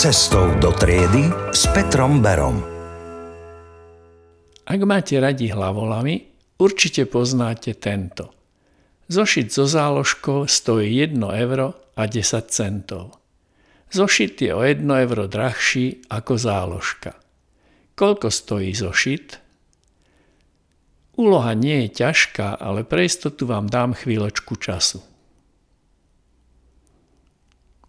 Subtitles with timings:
[0.00, 2.56] Cestou do triedy s Petrom Berom.
[4.64, 6.24] Ak máte radi hlavolami,
[6.56, 8.32] určite poznáte tento.
[9.12, 12.16] Zošit zo záložkou stojí 1 euro a 10
[12.48, 13.20] centov.
[13.92, 17.20] Zošit je o 1 euro drahší ako záložka.
[17.92, 19.36] Koľko stojí zošit?
[21.20, 25.04] Úloha nie je ťažká, ale pre istotu vám dám chvíľočku času.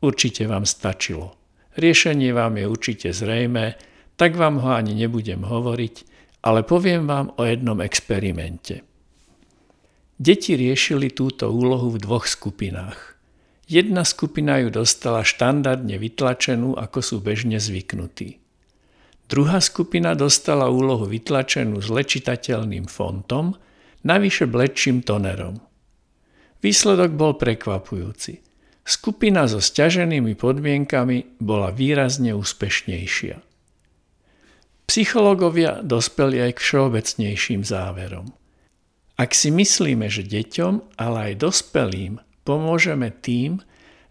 [0.04, 1.40] Určite vám stačilo.
[1.72, 3.80] Riešenie vám je určite zrejmé,
[4.20, 5.96] tak vám ho ani nebudem hovoriť,
[6.44, 8.84] ale poviem vám o jednom experimente.
[10.20, 13.18] Deti riešili túto úlohu v dvoch skupinách.
[13.72, 18.44] Jedna skupina ju dostala štandardne vytlačenú, ako sú bežne zvyknutí.
[19.32, 23.56] Druhá skupina dostala úlohu vytlačenú s lečitateľným fontom,
[24.04, 25.64] navyše bledším tonerom.
[26.60, 28.44] Výsledok bol prekvapujúci–
[28.82, 33.38] Skupina so stiaženými podmienkami bola výrazne úspešnejšia.
[34.90, 38.28] Psychológovia dospeli aj k všeobecnejším záverom.
[39.16, 43.62] Ak si myslíme, že deťom, ale aj dospelým pomôžeme tým,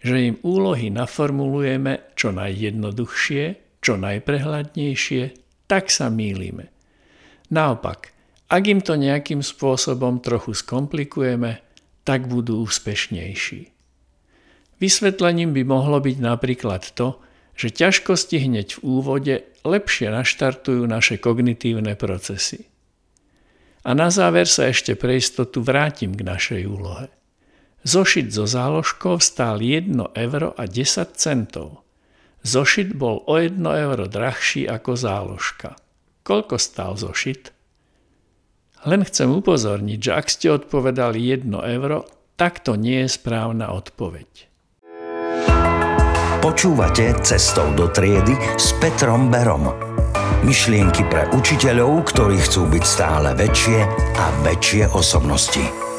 [0.01, 3.45] že im úlohy naformulujeme čo najjednoduchšie,
[3.85, 5.23] čo najprehľadnejšie,
[5.69, 6.73] tak sa mýlime.
[7.51, 8.15] Naopak,
[8.49, 11.61] ak im to nejakým spôsobom trochu skomplikujeme,
[12.07, 13.80] tak budú úspešnejší.
[14.81, 17.21] Vysvetlením by mohlo byť napríklad to,
[17.53, 19.35] že ťažkosti hneď v úvode
[19.69, 22.65] lepšie naštartujú naše kognitívne procesy.
[23.85, 27.13] A na záver sa ešte pre istotu vrátim k našej úlohe.
[27.85, 31.85] Zošit zo záložkov stál 1 euro a 10 centov.
[32.41, 35.77] Zošit bol o 1 euro drahší ako záložka.
[36.25, 37.53] Koľko stál zošit?
[38.89, 42.09] Len chcem upozorniť, že ak ste odpovedali 1 euro,
[42.41, 44.50] tak to nie je správna odpoveď.
[46.41, 49.77] Počúvate Cestou do triedy s Petrom Berom.
[50.41, 53.85] Myšlienky pre učiteľov, ktorí chcú byť stále väčšie
[54.17, 55.90] a väčšie osobnosti.